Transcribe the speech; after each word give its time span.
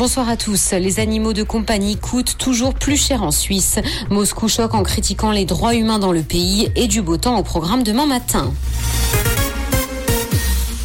Bonsoir 0.00 0.30
à 0.30 0.38
tous. 0.38 0.72
Les 0.72 0.98
animaux 0.98 1.34
de 1.34 1.42
compagnie 1.42 1.98
coûtent 1.98 2.38
toujours 2.38 2.72
plus 2.72 2.96
cher 2.96 3.22
en 3.22 3.30
Suisse. 3.30 3.78
Moscou 4.08 4.48
choque 4.48 4.72
en 4.72 4.82
critiquant 4.82 5.30
les 5.30 5.44
droits 5.44 5.74
humains 5.74 5.98
dans 5.98 6.10
le 6.10 6.22
pays 6.22 6.72
et 6.74 6.86
du 6.86 7.02
beau 7.02 7.18
temps 7.18 7.38
au 7.38 7.42
programme 7.42 7.82
demain 7.82 8.06
matin. 8.06 8.50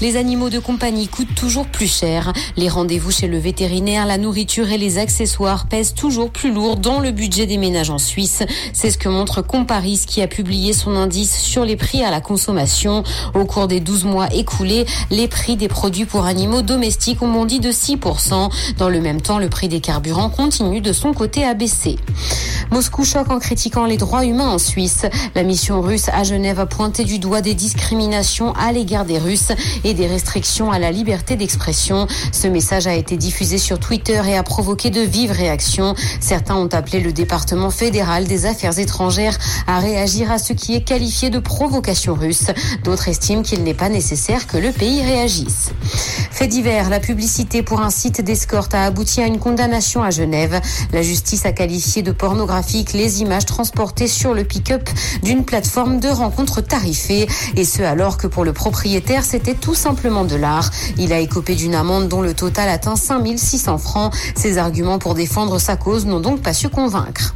Les 0.00 0.16
animaux 0.16 0.48
de 0.48 0.60
compagnie 0.60 1.08
coûtent 1.08 1.34
toujours 1.34 1.66
plus 1.66 1.92
cher. 1.92 2.32
Les 2.56 2.68
rendez-vous 2.68 3.10
chez 3.10 3.26
le 3.26 3.38
vétérinaire, 3.38 4.06
la 4.06 4.16
nourriture 4.16 4.70
et 4.70 4.78
les 4.78 4.96
accessoires 4.98 5.66
pèsent 5.66 5.94
toujours 5.94 6.30
plus 6.30 6.52
lourd 6.52 6.76
dans 6.76 7.00
le 7.00 7.10
budget 7.10 7.46
des 7.46 7.56
ménages 7.56 7.90
en 7.90 7.98
Suisse. 7.98 8.44
C'est 8.72 8.92
ce 8.92 8.98
que 8.98 9.08
montre 9.08 9.42
Comparis 9.42 10.04
qui 10.06 10.22
a 10.22 10.28
publié 10.28 10.72
son 10.72 10.94
indice 10.94 11.36
sur 11.40 11.64
les 11.64 11.74
prix 11.74 12.04
à 12.04 12.12
la 12.12 12.20
consommation. 12.20 13.02
Au 13.34 13.44
cours 13.44 13.66
des 13.66 13.80
12 13.80 14.04
mois 14.04 14.32
écoulés, 14.32 14.86
les 15.10 15.26
prix 15.26 15.56
des 15.56 15.68
produits 15.68 16.04
pour 16.04 16.26
animaux 16.26 16.62
domestiques 16.62 17.20
ont 17.20 17.32
bondi 17.32 17.58
de 17.58 17.72
6%. 17.72 18.50
Dans 18.78 18.88
le 18.88 19.00
même 19.00 19.20
temps, 19.20 19.40
le 19.40 19.48
prix 19.48 19.68
des 19.68 19.80
carburants 19.80 20.30
continue 20.30 20.80
de 20.80 20.92
son 20.92 21.12
côté 21.12 21.44
à 21.44 21.54
baisser. 21.54 21.96
Moscou 22.70 23.04
choque 23.04 23.30
en 23.30 23.38
critiquant 23.38 23.86
les 23.86 23.96
droits 23.96 24.24
humains 24.24 24.48
en 24.48 24.58
Suisse. 24.58 25.06
La 25.34 25.42
mission 25.42 25.80
russe 25.80 26.08
à 26.12 26.22
Genève 26.22 26.60
a 26.60 26.66
pointé 26.66 27.04
du 27.04 27.18
doigt 27.18 27.40
des 27.40 27.54
discriminations 27.54 28.52
à 28.52 28.72
l'égard 28.72 29.06
des 29.06 29.18
Russes 29.18 29.52
et 29.84 29.94
des 29.94 30.06
restrictions 30.06 30.70
à 30.70 30.78
la 30.78 30.90
liberté 30.90 31.36
d'expression. 31.36 32.06
Ce 32.30 32.46
message 32.46 32.86
a 32.86 32.94
été 32.94 33.16
diffusé 33.16 33.56
sur 33.56 33.78
Twitter 33.78 34.20
et 34.26 34.36
a 34.36 34.42
provoqué 34.42 34.90
de 34.90 35.00
vives 35.00 35.32
réactions. 35.32 35.94
Certains 36.20 36.56
ont 36.56 36.68
appelé 36.68 37.00
le 37.00 37.12
département 37.12 37.70
fédéral 37.70 38.26
des 38.26 38.44
affaires 38.44 38.78
étrangères 38.78 39.38
à 39.66 39.78
réagir 39.78 40.30
à 40.30 40.38
ce 40.38 40.52
qui 40.52 40.74
est 40.74 40.82
qualifié 40.82 41.30
de 41.30 41.38
provocation 41.38 42.14
russe. 42.14 42.48
D'autres 42.84 43.08
estiment 43.08 43.42
qu'il 43.42 43.62
n'est 43.62 43.74
pas 43.74 43.88
nécessaire 43.88 44.46
que 44.46 44.58
le 44.58 44.72
pays 44.72 45.02
réagisse. 45.02 45.70
Fait 46.30 46.46
divers, 46.46 46.90
la 46.90 47.00
publicité 47.00 47.62
pour 47.62 47.80
un 47.80 47.90
site 47.90 48.20
d'escorte 48.20 48.74
a 48.74 48.84
abouti 48.84 49.22
à 49.22 49.26
une 49.26 49.38
condamnation 49.38 50.02
à 50.02 50.10
Genève. 50.10 50.60
La 50.92 51.02
justice 51.02 51.46
a 51.46 51.52
qualifié 51.52 52.02
de 52.02 52.12
les 52.92 53.20
images 53.20 53.46
transportées 53.46 54.08
sur 54.08 54.34
le 54.34 54.42
pick-up 54.42 54.88
d'une 55.22 55.44
plateforme 55.44 56.00
de 56.00 56.08
rencontres 56.08 56.60
tarifées. 56.60 57.28
Et 57.56 57.64
ce 57.64 57.82
alors 57.82 58.18
que 58.18 58.26
pour 58.26 58.44
le 58.44 58.52
propriétaire, 58.52 59.24
c'était 59.24 59.54
tout 59.54 59.74
simplement 59.74 60.24
de 60.24 60.34
l'art. 60.34 60.70
Il 60.98 61.12
a 61.12 61.20
écopé 61.20 61.54
d'une 61.54 61.74
amende 61.74 62.08
dont 62.08 62.20
le 62.20 62.34
total 62.34 62.68
atteint 62.68 62.96
5600 62.96 63.78
francs. 63.78 64.12
Ses 64.34 64.58
arguments 64.58 64.98
pour 64.98 65.14
défendre 65.14 65.58
sa 65.58 65.76
cause 65.76 66.06
n'ont 66.06 66.20
donc 66.20 66.42
pas 66.42 66.52
su 66.52 66.68
convaincre. 66.68 67.34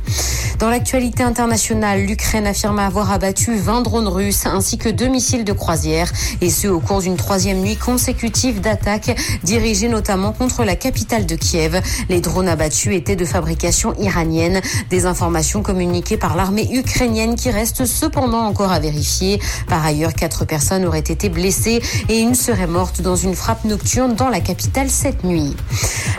Dans 0.63 0.71
l'actualité 0.71 1.25
internationale, 1.25 2.05
l'Ukraine 2.05 2.47
affirme 2.47 2.79
avoir 2.79 3.11
abattu 3.11 3.57
20 3.57 3.83
drones 3.83 4.07
russes 4.07 4.47
ainsi 4.47 4.79
que 4.79 4.89
deux 4.89 5.09
missiles 5.09 5.43
de 5.43 5.53
croisière, 5.53 6.13
et 6.41 6.51
ce 6.51 6.69
au 6.69 6.79
cours 6.79 7.01
d'une 7.01 7.17
troisième 7.17 7.59
nuit 7.63 7.75
consécutive 7.75 8.61
d'attaques 8.61 9.19
dirigées 9.43 9.89
notamment 9.89 10.31
contre 10.31 10.63
la 10.63 10.77
capitale 10.77 11.27
de 11.27 11.35
Kiev. 11.35 11.81
Les 12.09 12.21
drones 12.21 12.47
abattus 12.47 12.95
étaient 12.95 13.17
de 13.17 13.25
fabrication 13.25 13.93
iranienne, 13.99 14.61
des 14.89 15.05
informations 15.05 15.65
communiquées 15.65 16.17
par 16.17 16.37
l'armée 16.37 16.69
ukrainienne 16.73 17.35
qui 17.35 17.51
restent 17.51 17.85
cependant 17.85 18.47
encore 18.47 18.71
à 18.71 18.79
vérifier. 18.79 19.41
Par 19.67 19.85
ailleurs, 19.85 20.15
quatre 20.15 20.45
personnes 20.45 20.85
auraient 20.85 21.01
été 21.01 21.29
blessées 21.29 21.83
et 22.09 22.21
une 22.21 22.37
serait 22.37 22.69
morte 22.69 23.03
dans 23.03 23.17
une 23.17 23.35
frappe 23.35 23.65
nocturne 23.65 24.15
dans 24.15 24.29
la 24.29 24.39
capitale 24.39 24.91
cette 24.91 25.25
nuit. 25.25 25.57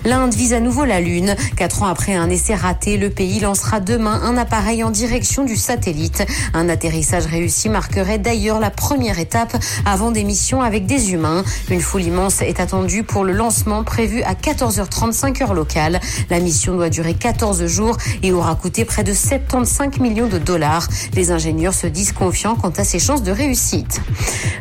L'Inde 0.04 0.34
vise 0.34 0.52
à 0.52 0.60
nouveau 0.60 0.84
la 0.84 1.00
Lune. 1.00 1.34
Quatre 1.56 1.84
ans 1.84 1.88
après 1.88 2.14
un 2.14 2.30
essai 2.30 2.56
raté, 2.56 2.98
le 2.98 3.10
pays 3.10 3.40
lancera 3.40 3.80
demain 3.80 4.20
un 4.22 4.33
appareil 4.38 4.84
en 4.84 4.92
direction 4.92 5.46
du 5.46 5.56
satellite. 5.56 6.24
Un 6.54 6.70
atterrissage 6.70 7.26
réussi 7.26 7.70
marquerait 7.70 8.20
d'ailleurs 8.20 8.60
la 8.60 8.70
première 8.70 9.20
étape 9.20 9.56
avant 9.86 10.12
des 10.12 10.24
missions 10.24 10.62
avec 10.62 10.86
des 10.86 11.12
humains. 11.12 11.44
Une 11.70 11.82
foule 11.82 12.04
immense 12.04 12.42
est 12.42 12.60
attendue 12.60 13.04
pour 13.04 13.24
le 13.24 13.34
lancement 13.34 13.84
prévu 13.84 14.24
à 14.24 14.34
14h35 14.34 15.44
heure 15.44 15.54
locale. 15.54 16.00
La 16.30 16.40
mission 16.40 16.76
doit 16.76 16.90
durer 16.90 17.14
14 17.14 17.66
jours 17.66 17.98
et 18.22 18.32
aura 18.32 18.56
coûté 18.56 18.86
près 18.86 19.04
de 19.04 19.14
75 19.14 20.00
millions 20.00 20.28
de 20.28 20.38
dollars. 20.38 20.88
Les 21.14 21.32
ingénieurs 21.32 21.74
se 21.74 21.88
disent 21.88 22.12
confiants 22.12 22.56
quant 22.56 22.74
à 22.78 22.84
ses 22.84 23.00
chances 23.00 23.24
de 23.24 23.32
réussite. 23.32 24.02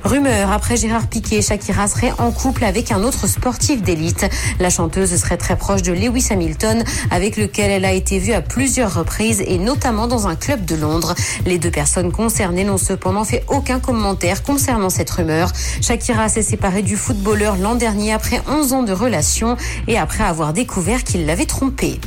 Rumeur, 0.05 0.51
après 0.51 0.77
Gérard 0.77 1.07
Piquet, 1.07 1.43
Shakira 1.43 1.89
serait 1.89 2.13
en 2.19 2.33
couple 2.33 2.65
avec 2.65 2.91
un 2.91 3.03
autre 3.03 3.27
sportif 3.27 3.83
d'élite. 3.83 4.27
La 4.59 4.71
chanteuse 4.71 5.15
serait 5.17 5.37
très 5.37 5.57
proche 5.57 5.83
de 5.83 5.93
Lewis 5.93 6.29
Hamilton, 6.31 6.85
avec 7.11 7.37
lequel 7.37 7.71
elle 7.71 7.85
a 7.85 7.93
été 7.93 8.19
vue 8.19 8.33
à 8.33 8.43
plusieurs 8.43 8.95
reprises 8.95 9.43
et 9.47 9.59
notamment 9.63 10.07
dans 10.07 10.29
un 10.29 10.37
club 10.37 10.65
de 10.65 10.77
Londres. 10.77 11.15
Les 11.47 11.59
deux 11.59 11.71
personnes 11.71 12.13
concernées 12.13 12.65
n'ont 12.65 12.79
cependant 12.79 13.25
fait 13.25 13.45
aucun 13.49 13.81
commentaire 13.81 14.43
concernant 14.43 14.91
cette 14.91 15.11
rumeur. 15.11 15.51
Shakira 15.81 16.29
s'est 16.29 16.43
séparée 16.43 16.83
du 16.83 16.97
footballeur 16.97 17.57
l'an 17.57 17.75
dernier 17.75 18.13
après 18.13 18.43
11 18.49 18.73
ans 18.73 18.83
de 18.83 18.93
relation 18.93 19.57
et 19.89 19.99
après 19.99 20.25
avoir 20.25 20.53
découvert 20.53 21.05
qu'il 21.05 21.27
l'avait 21.27 21.47
trompé. 21.47 22.01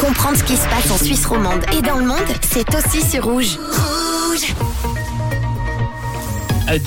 Comprendre 0.00 0.36
ce 0.36 0.44
qui 0.44 0.56
se 0.56 0.68
passe 0.68 0.90
en 0.90 0.98
Suisse 0.98 1.26
romande 1.26 1.64
et 1.76 1.82
dans 1.82 1.96
le 1.96 2.06
monde, 2.06 2.18
c'est 2.52 2.74
aussi 2.74 3.02
sur. 3.02 3.26
Rouge 3.26 3.58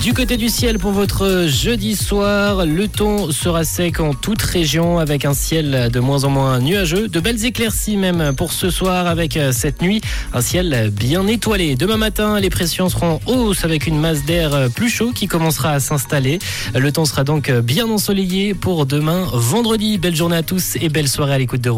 du 0.02 0.12
côté 0.12 0.36
du 0.36 0.50
ciel 0.50 0.78
pour 0.78 0.92
votre 0.92 1.46
jeudi 1.48 1.96
soir, 1.96 2.66
le 2.66 2.86
ton 2.86 3.30
sera 3.32 3.64
sec 3.64 3.98
en 3.98 4.12
toute 4.12 4.42
région 4.42 4.98
avec 4.98 5.24
un 5.24 5.32
ciel 5.32 5.88
de 5.90 6.00
moins 6.00 6.24
en 6.24 6.28
moins 6.30 6.60
nuageux, 6.60 7.08
de 7.08 7.18
belles 7.18 7.44
éclaircies 7.46 7.96
même 7.96 8.34
pour 8.36 8.52
ce 8.52 8.68
soir 8.68 9.06
avec 9.06 9.38
euh, 9.38 9.52
cette 9.52 9.80
nuit, 9.80 10.02
un 10.34 10.42
ciel 10.42 10.92
bien 10.92 11.26
étoilé. 11.26 11.76
Demain 11.76 11.96
matin, 11.96 12.38
les 12.38 12.50
pressions 12.50 12.90
seront 12.90 13.20
hausses 13.26 13.64
avec 13.64 13.86
une 13.86 13.98
masse 13.98 14.24
d'air 14.24 14.68
plus 14.74 14.90
chaud 14.90 15.12
qui 15.14 15.26
commencera 15.26 15.70
à 15.70 15.80
s'installer. 15.80 16.40
Le 16.74 16.92
temps 16.92 17.06
sera 17.06 17.24
donc 17.24 17.50
bien 17.50 17.88
ensoleillé 17.88 18.52
pour 18.52 18.84
demain 18.84 19.26
vendredi. 19.32 19.96
Belle 19.96 20.16
journée 20.16 20.36
à 20.36 20.42
tous 20.42 20.76
et 20.80 20.90
belle 20.90 21.08
soirée 21.08 21.34
à 21.34 21.38
l'écoute 21.38 21.62
de. 21.62 21.70